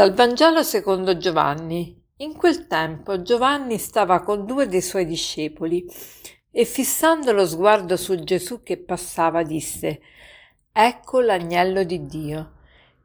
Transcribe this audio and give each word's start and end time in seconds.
Dal 0.00 0.14
Vangelo 0.14 0.62
secondo 0.62 1.18
Giovanni. 1.18 1.94
In 2.20 2.34
quel 2.34 2.66
tempo 2.66 3.20
Giovanni 3.20 3.76
stava 3.76 4.22
con 4.22 4.46
due 4.46 4.66
dei 4.66 4.80
suoi 4.80 5.04
discepoli 5.04 5.84
e 6.50 6.64
fissando 6.64 7.32
lo 7.32 7.46
sguardo 7.46 7.98
su 7.98 8.14
Gesù 8.24 8.62
che 8.62 8.78
passava 8.78 9.42
disse 9.42 10.00
Ecco 10.72 11.20
l'agnello 11.20 11.82
di 11.82 12.06
Dio. 12.06 12.52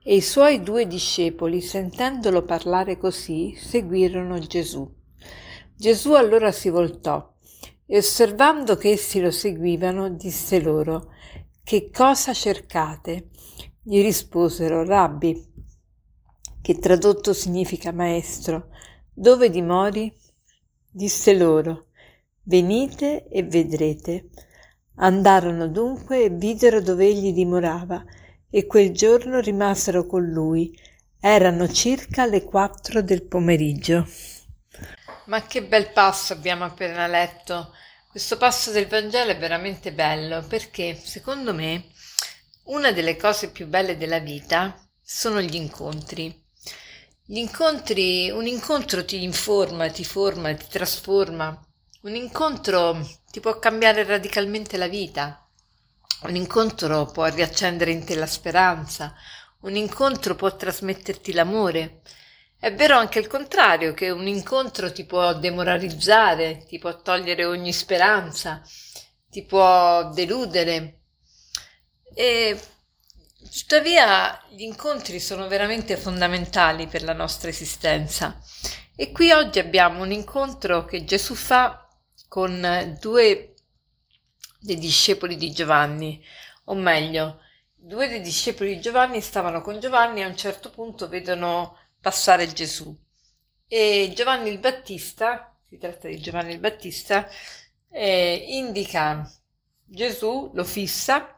E 0.02 0.16
i 0.16 0.22
suoi 0.22 0.64
due 0.64 0.88
discepoli, 0.88 1.60
sentendolo 1.60 2.44
parlare 2.44 2.98
così, 2.98 3.54
seguirono 3.58 4.40
Gesù. 4.40 4.90
Gesù 5.76 6.14
allora 6.14 6.54
si 6.54 6.70
voltò 6.70 7.30
e 7.86 7.98
osservando 7.98 8.78
che 8.78 8.92
essi 8.92 9.20
lo 9.20 9.32
seguivano, 9.32 10.08
disse 10.12 10.62
loro 10.62 11.12
Che 11.62 11.90
cosa 11.92 12.32
cercate? 12.32 13.32
Gli 13.82 14.02
risposero 14.02 14.86
Rabbi 14.86 15.55
che 16.66 16.80
tradotto 16.80 17.32
significa 17.32 17.92
maestro, 17.92 18.70
dove 19.14 19.52
dimori? 19.52 20.12
Disse 20.90 21.36
loro, 21.36 21.90
venite 22.42 23.28
e 23.28 23.44
vedrete. 23.44 24.30
Andarono 24.96 25.68
dunque 25.68 26.24
e 26.24 26.30
videro 26.32 26.82
dove 26.82 27.06
egli 27.06 27.34
dimorava, 27.34 28.04
e 28.50 28.66
quel 28.66 28.94
giorno 28.94 29.42
rimasero 29.42 30.08
con 30.08 30.24
lui. 30.24 30.76
Erano 31.20 31.72
circa 31.72 32.26
le 32.26 32.44
quattro 32.44 33.04
del 33.04 33.22
pomeriggio. 33.22 34.08
Ma 35.26 35.46
che 35.46 35.64
bel 35.64 35.92
passo 35.92 36.34
abbiamo 36.34 36.64
appena 36.64 37.06
letto. 37.06 37.74
Questo 38.10 38.38
passo 38.38 38.72
del 38.72 38.88
Vangelo 38.88 39.30
è 39.30 39.38
veramente 39.38 39.94
bello 39.94 40.44
perché, 40.48 40.96
secondo 40.96 41.54
me, 41.54 41.92
una 42.64 42.92
delle 42.92 43.18
cose 43.18 43.52
più 43.52 43.68
belle 43.68 43.98
della 43.98 44.18
vita 44.18 44.76
sono 45.00 45.40
gli 45.40 45.54
incontri. 45.54 46.42
Gli 47.28 47.38
incontri, 47.38 48.30
un 48.30 48.46
incontro 48.46 49.04
ti 49.04 49.24
informa, 49.24 49.90
ti 49.90 50.06
forma, 50.06 50.54
ti 50.54 50.68
trasforma. 50.70 51.60
Un 52.02 52.14
incontro 52.14 53.04
ti 53.32 53.40
può 53.40 53.58
cambiare 53.58 54.04
radicalmente 54.04 54.78
la 54.78 54.88
vita. 54.88 55.44
Un 56.22 56.36
incontro 56.36 57.08
può 57.08 57.26
riaccendere 57.26 57.90
in 57.90 58.06
te 58.06 58.14
la 58.14 58.28
speranza. 58.28 59.16
Un 59.62 59.76
incontro 59.76 60.36
può 60.36 60.56
trasmetterti 60.56 61.34
l'amore. 61.34 62.04
È 62.60 62.72
vero 62.76 62.96
anche 62.96 63.18
il 63.18 63.26
contrario, 63.26 63.96
che 63.96 64.12
un 64.12 64.28
incontro 64.28 64.92
ti 64.92 65.04
può 65.04 65.34
demoralizzare, 65.34 66.64
ti 66.68 66.78
può 66.78 67.02
togliere 67.02 67.44
ogni 67.44 67.74
speranza, 67.74 68.62
ti 69.32 69.44
può 69.46 70.12
deludere. 70.12 71.00
E 72.14 72.60
Tuttavia 73.52 74.42
gli 74.50 74.64
incontri 74.64 75.20
sono 75.20 75.48
veramente 75.48 75.98
fondamentali 75.98 76.88
per 76.88 77.04
la 77.04 77.14
nostra 77.14 77.50
esistenza 77.50 78.40
e 78.96 79.12
qui 79.12 79.32
oggi 79.32 79.60
abbiamo 79.60 80.02
un 80.02 80.12
incontro 80.12 80.86
che 80.86 81.04
Gesù 81.04 81.36
fa 81.36 81.88
con 82.28 82.98
due 83.00 83.54
dei 84.60 84.78
discepoli 84.78 85.36
di 85.36 85.52
Giovanni, 85.52 86.24
o 86.66 86.74
meglio, 86.74 87.40
due 87.76 88.08
dei 88.08 88.22
discepoli 88.22 88.76
di 88.76 88.82
Giovanni 88.82 89.22
stavano 89.22 89.62
con 89.62 89.80
Giovanni 89.80 90.22
e 90.22 90.24
a 90.24 90.28
un 90.28 90.38
certo 90.38 90.72
punto 90.72 91.08
vedono 91.08 91.78
passare 92.02 92.52
Gesù. 92.52 92.98
E 93.68 94.12
Giovanni 94.16 94.50
il 94.50 94.60
Battista, 94.60 95.56
si 95.68 95.78
tratta 95.78 96.08
di 96.08 96.20
Giovanni 96.20 96.54
il 96.54 96.60
Battista, 96.60 97.30
eh, 97.92 98.44
indica 98.48 99.32
Gesù, 99.84 100.52
lo 100.54 100.64
fissa 100.64 101.35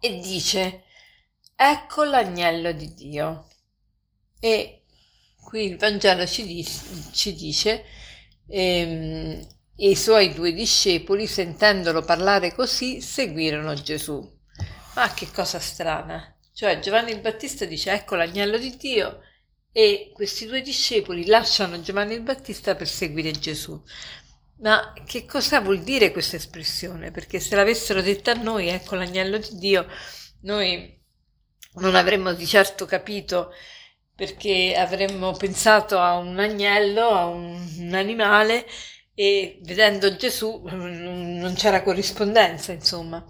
e 0.00 0.18
dice 0.20 0.84
ecco 1.54 2.04
l'agnello 2.04 2.72
di 2.72 2.94
Dio. 2.94 3.48
E 4.40 4.82
qui 5.42 5.64
il 5.64 5.76
Vangelo 5.76 6.26
ci, 6.26 6.46
dice, 6.46 6.80
ci 7.12 7.34
dice 7.34 7.84
ehm, 8.48 9.46
i 9.76 9.96
suoi 9.96 10.32
due 10.32 10.52
discepoli, 10.52 11.26
sentendolo 11.26 12.02
parlare 12.02 12.54
così, 12.54 13.00
seguirono 13.00 13.74
Gesù. 13.74 14.36
Ma 14.94 15.12
che 15.14 15.30
cosa 15.32 15.58
strana! 15.58 16.34
Cioè 16.52 16.80
Giovanni 16.80 17.12
il 17.12 17.20
Battista 17.20 17.64
dice 17.64 17.92
ecco 17.92 18.16
l'agnello 18.16 18.58
di 18.58 18.76
Dio 18.76 19.20
e 19.70 20.10
questi 20.12 20.46
due 20.46 20.60
discepoli 20.60 21.26
lasciano 21.26 21.80
Giovanni 21.80 22.14
il 22.14 22.22
Battista 22.22 22.74
per 22.74 22.88
seguire 22.88 23.30
Gesù. 23.30 23.80
Ma 24.60 24.92
che 25.06 25.24
cosa 25.24 25.60
vuol 25.60 25.80
dire 25.82 26.10
questa 26.10 26.36
espressione? 26.36 27.10
Perché 27.10 27.38
se 27.40 27.54
l'avessero 27.54 28.02
detta 28.02 28.32
a 28.32 28.34
noi, 28.34 28.68
ecco 28.68 28.96
l'agnello 28.96 29.38
di 29.38 29.56
Dio, 29.56 29.86
noi 30.42 30.96
non 31.74 31.94
avremmo 31.94 32.32
di 32.32 32.46
certo 32.46 32.84
capito 32.86 33.52
perché 34.14 34.74
avremmo 34.76 35.32
pensato 35.32 35.98
a 35.98 36.16
un 36.16 36.38
agnello, 36.40 37.08
a 37.08 37.26
un, 37.26 37.54
un 37.78 37.94
animale 37.94 38.66
e 39.14 39.60
vedendo 39.62 40.16
Gesù 40.16 40.62
non 40.64 41.54
c'era 41.54 41.82
corrispondenza, 41.82 42.72
insomma. 42.72 43.24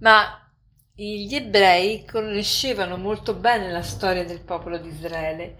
Ma 0.00 0.52
gli 0.94 1.34
ebrei 1.34 2.04
conoscevano 2.04 2.96
molto 2.96 3.34
bene 3.34 3.70
la 3.70 3.82
storia 3.82 4.24
del 4.24 4.42
popolo 4.42 4.78
di 4.78 4.88
Israele 4.88 5.58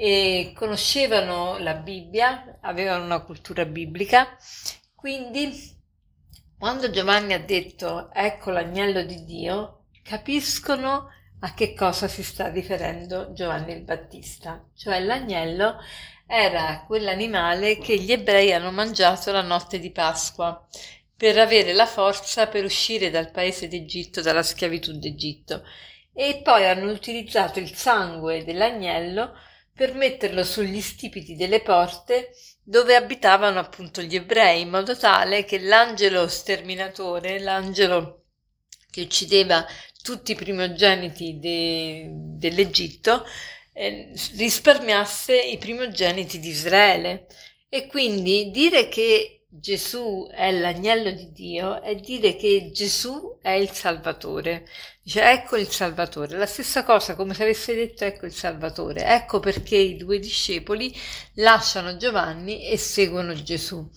e 0.00 0.52
conoscevano 0.54 1.58
la 1.58 1.74
Bibbia, 1.74 2.58
avevano 2.60 3.02
una 3.02 3.20
cultura 3.24 3.64
biblica, 3.64 4.36
quindi 4.94 5.50
quando 6.56 6.88
Giovanni 6.88 7.32
ha 7.32 7.40
detto 7.40 8.08
ecco 8.12 8.52
l'agnello 8.52 9.02
di 9.02 9.24
Dio, 9.24 9.86
capiscono 10.04 11.08
a 11.40 11.52
che 11.52 11.74
cosa 11.74 12.06
si 12.06 12.22
sta 12.22 12.46
riferendo 12.46 13.32
Giovanni 13.32 13.72
il 13.72 13.82
Battista, 13.82 14.64
cioè 14.76 15.00
l'agnello 15.00 15.78
era 16.28 16.84
quell'animale 16.86 17.78
che 17.78 17.98
gli 17.98 18.12
ebrei 18.12 18.52
hanno 18.52 18.70
mangiato 18.70 19.32
la 19.32 19.42
notte 19.42 19.80
di 19.80 19.90
Pasqua 19.90 20.64
per 21.16 21.38
avere 21.38 21.72
la 21.72 21.86
forza 21.86 22.46
per 22.46 22.62
uscire 22.62 23.10
dal 23.10 23.32
paese 23.32 23.66
d'Egitto, 23.66 24.22
dalla 24.22 24.44
schiavitù 24.44 24.92
d'Egitto, 24.92 25.64
e 26.14 26.40
poi 26.44 26.66
hanno 26.66 26.92
utilizzato 26.92 27.58
il 27.58 27.74
sangue 27.74 28.44
dell'agnello 28.44 29.34
per 29.78 29.94
metterlo 29.94 30.42
sugli 30.42 30.80
stipiti 30.80 31.36
delle 31.36 31.60
porte 31.60 32.32
dove 32.64 32.96
abitavano 32.96 33.60
appunto 33.60 34.02
gli 34.02 34.16
ebrei, 34.16 34.62
in 34.62 34.70
modo 34.70 34.96
tale 34.96 35.44
che 35.44 35.60
l'angelo 35.60 36.26
sterminatore, 36.26 37.38
l'angelo 37.38 38.24
che 38.90 39.02
uccideva 39.02 39.64
tutti 40.02 40.32
i 40.32 40.34
primogeniti 40.34 41.38
de, 41.38 42.08
dell'Egitto, 42.10 43.24
eh, 43.72 44.12
risparmiasse 44.36 45.40
i 45.40 45.58
primogeniti 45.58 46.40
di 46.40 46.48
Israele. 46.48 47.28
E 47.68 47.86
quindi 47.86 48.50
dire 48.50 48.88
che 48.88 49.37
Gesù 49.60 50.28
è 50.30 50.50
l'agnello 50.52 51.10
di 51.10 51.32
Dio 51.32 51.82
è 51.82 51.94
dire 51.96 52.36
che 52.36 52.70
Gesù 52.72 53.38
è 53.42 53.50
il 53.50 53.70
Salvatore. 53.70 54.66
Dice 55.02 55.22
ecco 55.22 55.56
il 55.56 55.68
Salvatore. 55.68 56.36
La 56.36 56.46
stessa 56.46 56.84
cosa 56.84 57.14
come 57.14 57.34
se 57.34 57.42
avesse 57.42 57.74
detto 57.74 58.04
ecco 58.04 58.26
il 58.26 58.32
Salvatore. 58.32 59.04
Ecco 59.04 59.40
perché 59.40 59.76
i 59.76 59.96
due 59.96 60.18
discepoli 60.18 60.94
lasciano 61.34 61.96
Giovanni 61.96 62.66
e 62.68 62.76
seguono 62.76 63.34
Gesù. 63.34 63.88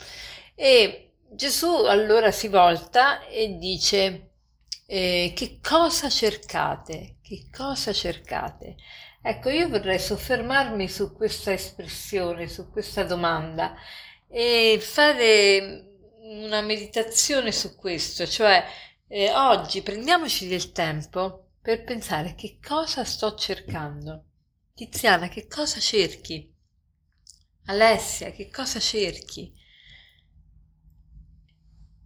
E 0.55 1.11
Gesù 1.29 1.85
allora 1.85 2.31
si 2.31 2.47
volta 2.47 3.25
e 3.27 3.57
dice 3.57 4.29
eh, 4.85 5.31
che 5.35 5.59
cosa 5.61 6.09
cercate? 6.09 7.17
Che 7.21 7.47
cosa 7.55 7.93
cercate? 7.93 8.75
Ecco, 9.23 9.49
io 9.49 9.69
vorrei 9.69 9.99
soffermarmi 9.99 10.89
su 10.89 11.13
questa 11.13 11.53
espressione, 11.53 12.47
su 12.47 12.71
questa 12.71 13.03
domanda 13.03 13.75
e 14.31 14.79
fare 14.81 15.87
una 16.21 16.61
meditazione 16.61 17.51
su 17.51 17.75
questo, 17.75 18.25
cioè 18.25 18.65
eh, 19.07 19.31
oggi 19.31 19.81
prendiamoci 19.81 20.47
del 20.47 20.71
tempo 20.71 21.49
per 21.61 21.83
pensare 21.83 22.33
che 22.35 22.57
cosa 22.65 23.03
sto 23.03 23.35
cercando. 23.35 24.25
Tiziana, 24.73 25.27
che 25.27 25.47
cosa 25.47 25.79
cerchi? 25.79 26.49
Alessia, 27.65 28.31
che 28.31 28.49
cosa 28.49 28.79
cerchi? 28.79 29.53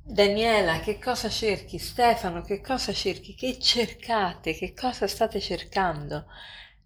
Daniela, 0.04 0.80
che 0.80 1.00
cosa 1.00 1.30
cerchi? 1.30 1.78
Stefano, 1.78 2.42
che 2.42 2.60
cosa 2.62 2.92
cerchi? 2.92 3.36
Che 3.36 3.60
cercate? 3.60 4.54
Che 4.54 4.74
cosa 4.74 5.08
state 5.08 5.40
cercando? 5.40 6.26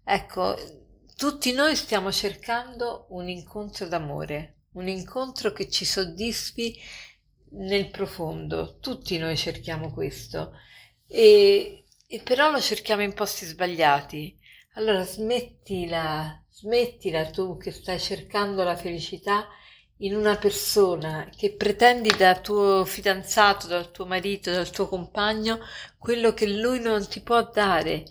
Ecco, 0.04 0.56
tutti 1.16 1.52
noi 1.52 1.76
stiamo 1.76 2.12
cercando 2.12 3.06
un 3.10 3.28
incontro 3.28 3.86
d'amore, 3.86 4.59
un 4.72 4.88
incontro 4.88 5.52
che 5.52 5.68
ci 5.68 5.84
soddisfi 5.84 6.78
nel 7.52 7.90
profondo. 7.90 8.78
Tutti 8.80 9.18
noi 9.18 9.36
cerchiamo 9.36 9.92
questo 9.92 10.52
e, 11.06 11.84
e 12.06 12.20
però 12.20 12.50
lo 12.50 12.60
cerchiamo 12.60 13.02
in 13.02 13.14
posti 13.14 13.44
sbagliati. 13.46 14.38
Allora 14.74 15.04
smettila, 15.04 16.44
smettila 16.48 17.30
tu 17.30 17.56
che 17.56 17.72
stai 17.72 17.98
cercando 17.98 18.62
la 18.62 18.76
felicità 18.76 19.48
in 20.02 20.14
una 20.14 20.36
persona 20.36 21.28
che 21.36 21.52
pretendi 21.52 22.10
dal 22.16 22.40
tuo 22.40 22.84
fidanzato, 22.84 23.66
dal 23.66 23.90
tuo 23.90 24.06
marito, 24.06 24.50
dal 24.50 24.70
tuo 24.70 24.88
compagno 24.88 25.58
quello 25.98 26.32
che 26.32 26.46
lui 26.46 26.80
non 26.80 27.06
ti 27.06 27.20
può 27.20 27.50
dare 27.50 28.04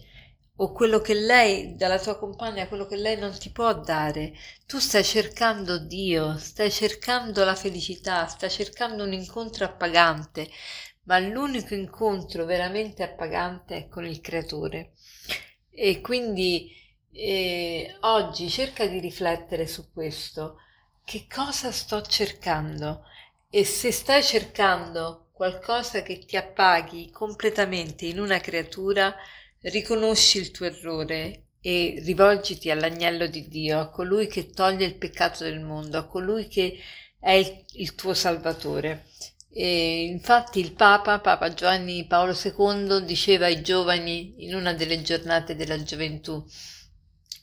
o 0.61 0.71
quello 0.73 0.99
che 0.99 1.13
lei, 1.13 1.75
dalla 1.75 1.99
tua 1.99 2.17
compagna, 2.17 2.67
quello 2.67 2.85
che 2.85 2.97
lei 2.97 3.17
non 3.17 3.37
ti 3.37 3.49
può 3.51 3.73
dare. 3.73 4.33
Tu 4.65 4.77
stai 4.79 5.03
cercando 5.05 5.77
Dio, 5.77 6.37
stai 6.37 6.69
cercando 6.69 7.45
la 7.45 7.55
felicità, 7.55 8.27
stai 8.27 8.49
cercando 8.49 9.03
un 9.03 9.13
incontro 9.13 9.63
appagante, 9.63 10.49
ma 11.03 11.17
l'unico 11.19 11.73
incontro 11.73 12.43
veramente 12.45 13.03
appagante 13.03 13.75
è 13.77 13.87
con 13.87 14.05
il 14.05 14.19
Creatore. 14.19 14.91
E 15.71 16.01
quindi 16.01 16.69
eh, 17.11 17.95
oggi 18.01 18.49
cerca 18.49 18.85
di 18.85 18.99
riflettere 18.99 19.65
su 19.65 19.91
questo. 19.93 20.57
Che 21.05 21.25
cosa 21.33 21.71
sto 21.71 22.01
cercando? 22.01 23.03
E 23.49 23.63
se 23.63 23.91
stai 23.93 24.21
cercando 24.23 25.29
qualcosa 25.31 26.01
che 26.01 26.19
ti 26.19 26.35
appaghi 26.35 27.09
completamente 27.11 28.05
in 28.05 28.19
una 28.19 28.39
creatura, 28.39 29.15
riconosci 29.61 30.37
il 30.37 30.51
tuo 30.51 30.65
errore 30.65 31.43
e 31.61 32.01
rivolgiti 32.03 32.71
all'agnello 32.71 33.27
di 33.27 33.47
Dio, 33.47 33.79
a 33.79 33.89
colui 33.89 34.27
che 34.27 34.49
toglie 34.49 34.85
il 34.85 34.95
peccato 34.95 35.43
del 35.43 35.59
mondo, 35.59 35.97
a 35.97 36.05
colui 36.05 36.47
che 36.47 36.77
è 37.19 37.31
il, 37.31 37.65
il 37.73 37.95
tuo 37.95 38.13
Salvatore. 38.13 39.05
E 39.51 40.03
infatti 40.03 40.59
il 40.59 40.73
Papa, 40.73 41.19
Papa 41.19 41.53
Giovanni 41.53 42.05
Paolo 42.05 42.33
II, 42.33 43.03
diceva 43.03 43.47
ai 43.47 43.61
giovani 43.61 44.35
in 44.45 44.55
una 44.55 44.73
delle 44.73 45.01
giornate 45.01 45.55
della 45.55 45.81
gioventù, 45.81 46.45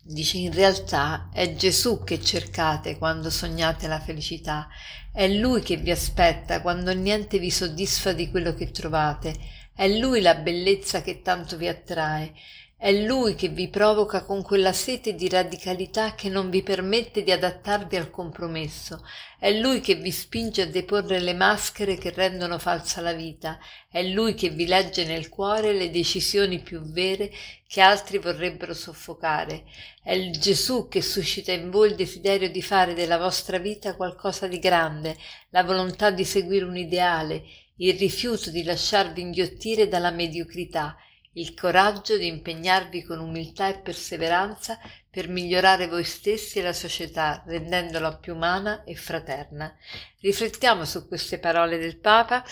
dice 0.03 0.39
in 0.39 0.53
realtà 0.53 1.29
è 1.33 1.55
Gesù 1.55 2.05
che 2.05 2.23
cercate 2.23 2.97
quando 2.97 3.29
sognate 3.29 3.89
la 3.89 4.01
felicità, 4.01 4.69
è 5.13 5.27
Lui 5.29 5.63
che 5.63 5.77
vi 5.77 5.91
aspetta 5.91 6.63
quando 6.63 6.93
niente 6.95 7.39
vi 7.39 7.51
soddisfa 7.51 8.13
di 8.13 8.31
quello 8.31 8.55
che 8.55 8.71
trovate, 8.71 9.35
è 9.77 9.87
Lui 9.89 10.23
la 10.23 10.35
bellezza 10.35 11.03
che 11.03 11.21
tanto 11.21 11.59
vi 11.59 11.69
attrae, 11.69 12.33
è 12.79 12.93
Lui 12.93 13.35
che 13.35 13.49
vi 13.49 13.69
provoca 13.69 14.25
con 14.25 14.43
quella 14.43 14.73
sete 14.73 15.15
di 15.15 15.29
radicalità 15.29 16.15
che 16.15 16.31
non 16.31 16.49
vi 16.49 16.63
permette 16.63 17.23
di 17.23 17.31
adattarvi 17.31 17.97
al 17.97 18.11
compromesso, 18.11 19.03
è 19.39 19.51
Lui 19.51 19.81
che 19.81 19.97
vi 19.97 20.11
spinge 20.11 20.63
a 20.63 20.67
deporre 20.67 21.21
le 21.21 21.35
maschere 21.35 21.97
che 21.97 22.11
rendono 22.11 22.59
falsa 22.59 23.03
la 23.03 23.13
vita, 23.13 23.59
è 23.91 24.03
Lui 24.03 24.33
che 24.33 24.49
vi 24.49 24.67
legge 24.67 25.05
nel 25.05 25.29
cuore 25.29 25.75
le 25.75 25.91
decisioni 25.91 26.61
più 26.61 26.81
vere 26.81 27.31
che 27.67 27.83
altri 27.83 28.17
vorrebbero 28.17 28.73
soffocare, 28.73 29.65
è 30.03 30.13
il 30.13 30.39
Gesù 30.39 30.89
che 30.89 31.03
suscita 31.03 31.53
in 31.53 31.71
voi 31.71 31.91
il 31.91 31.97
desiderio 31.97 32.51
di 32.51 32.63
fare 32.63 32.95
della 32.95 33.19
vostra 33.19 33.59
vita 33.59 33.95
qualcosa 33.95 34.47
di 34.47 34.59
grande, 34.59 35.17
la 35.51 35.65
volontà 35.65 36.11
di 36.11 36.25
seguire 36.25 36.65
un 36.65 36.77
ideale, 36.77 37.43
il 37.77 37.99
rifiuto 37.99 38.51
di 38.51 38.63
lasciarvi 38.63 39.21
inghiottire 39.21 39.89
dalla 39.89 40.11
mediocrità, 40.11 40.97
il 41.33 41.53
coraggio 41.55 42.17
di 42.17 42.27
impegnarvi 42.27 43.03
con 43.03 43.21
umiltà 43.21 43.69
e 43.69 43.79
perseveranza 43.79 44.79
per 45.11 45.29
migliorare 45.29 45.87
voi 45.87 46.05
stessi 46.05 46.59
e 46.59 46.63
la 46.63 46.73
società, 46.73 47.43
rendendola 47.47 48.17
più 48.17 48.35
umana 48.35 48.85
e 48.85 48.95
fraterna. 48.95 49.75
Riflettiamo 50.21 50.85
su 50.85 51.07
queste 51.07 51.39
parole 51.39 51.79
del 51.79 51.99
Papa 51.99 52.43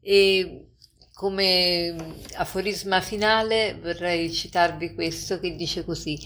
e 0.00 0.66
come 1.14 2.16
aforisma 2.34 3.00
finale 3.00 3.78
vorrei 3.80 4.32
citarvi 4.32 4.94
questo 4.94 5.38
che 5.38 5.54
dice 5.54 5.84
così 5.84 6.18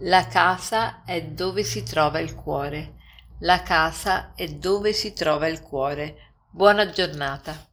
La 0.00 0.26
casa 0.26 1.04
è 1.04 1.22
dove 1.22 1.62
si 1.62 1.84
trova 1.84 2.18
il 2.18 2.34
cuore. 2.34 2.94
La 3.40 3.62
casa 3.62 4.32
è 4.34 4.48
dove 4.48 4.92
si 4.92 5.12
trova 5.12 5.46
il 5.46 5.60
cuore. 5.60 6.32
Buona 6.50 6.90
giornata. 6.90 7.69